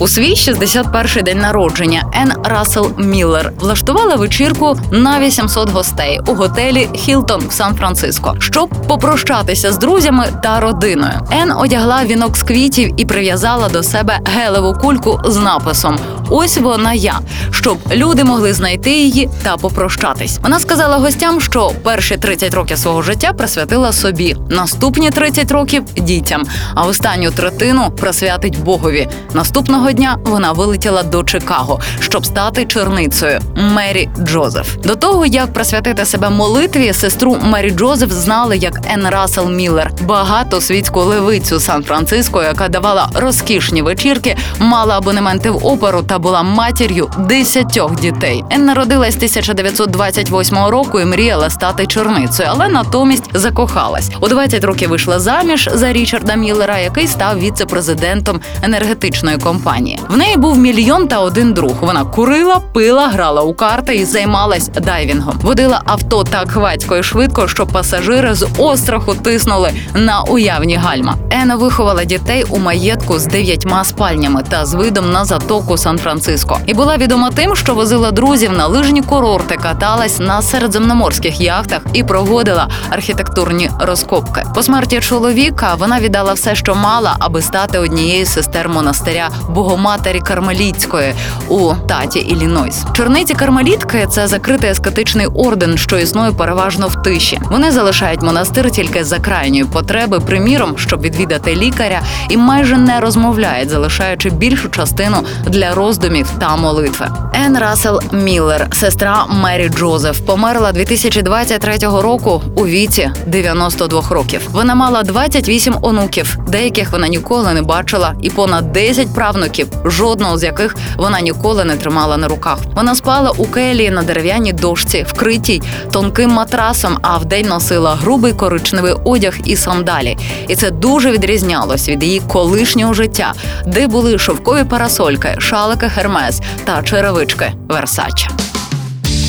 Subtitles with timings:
[0.00, 6.88] У свій 61-й день народження Ен Рассел Міллер влаштувала вечірку на 800 гостей у готелі
[6.94, 11.26] Хілтон в Сан-Франциско, щоб попрощатися з друзями та родиною.
[11.42, 15.98] Ен одягла вінок з квітів і прив'язала до себе гелеву кульку з написом
[16.32, 20.38] Ось вона я, щоб люди могли знайти її та попрощатись.
[20.42, 26.46] Вона сказала гостям, що перші 30 років свого життя присвятила собі, наступні 30 років дітям,
[26.74, 29.08] а останню третину присвятить Богові.
[29.34, 34.76] Наступного дня вона вилетіла до Чикаго, щоб стати черницею Мері Джозеф.
[34.76, 40.60] До того як присвятити себе молитві, сестру Мері Джозеф знали як Ен Рассел Міллер, багато
[40.60, 48.00] світську левицю Сан-Франциско, яка давала розкішні вечірки, мала абонементи в оперу та була матір'ю десятьох
[48.00, 48.44] дітей.
[48.50, 54.10] Ен народилась 1928 року і мріяла стати черницею, але натомість закохалась.
[54.20, 59.79] У 20 років вийшла заміж за Річарда Міллера, який став віце-президентом енергетичної компанії.
[60.08, 61.72] В неї був мільйон та один друг.
[61.80, 65.34] Вона курила, пила, грала у карти і займалась дайвінгом.
[65.42, 71.16] Водила авто так хвацько і швидко, що пасажири з остраху тиснули на уявні гальма.
[71.30, 76.58] Ена виховала дітей у маєтку з дев'ятьма спальнями та з видом на затоку Сан-Франциско.
[76.66, 82.04] І була відома тим, що возила друзів на лижні курорти, каталась на середземноморських яхтах і
[82.04, 84.44] проводила архітектурні розкопки.
[84.54, 89.28] По смерті чоловіка вона віддала все, що мала, аби стати однією з сестер монастиря
[89.70, 91.14] Богоматері Кармеліцької
[91.48, 92.84] у таті Іллінойс.
[92.92, 97.40] Чорниці кармелітки це закритий ескетичний орден, що існує переважно в тиші.
[97.50, 103.70] Вони залишають монастир тільки за крайньої потреби, приміром, щоб відвідати лікаря, і майже не розмовляють,
[103.70, 107.08] залишаючи більшу частину для роздумів та молитви.
[107.46, 114.48] Ен Рассел Міллер, сестра Мері Джозеф, померла 2023 року у віці 92 років.
[114.50, 120.42] Вона мала 28 онуків, деяких вона ніколи не бачила, і понад 10 правнуків, жодного з
[120.42, 122.58] яких вона ніколи не тримала на руках.
[122.74, 128.94] Вона спала у келії на дерев'яній дошці, вкритій тонким матрасом, а вдень носила грубий коричневий
[129.04, 130.18] одяг і сандалі.
[130.48, 133.32] І це дуже відрізнялось від її колишнього життя,
[133.66, 137.29] де були шовкові парасольки, шалики Хермес та черевички
[137.68, 138.28] Версаче.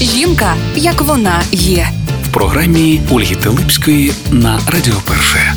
[0.00, 1.88] Жінка, як вона є.
[2.24, 5.54] В програмі Ольги Телипської на Радіо Перше.